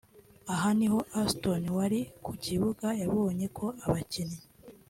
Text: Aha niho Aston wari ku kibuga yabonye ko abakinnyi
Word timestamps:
Aha 0.53 0.69
niho 0.77 0.99
Aston 1.21 1.63
wari 1.77 2.01
ku 2.23 2.31
kibuga 2.43 2.87
yabonye 3.01 3.45
ko 3.57 3.65
abakinnyi 3.85 4.39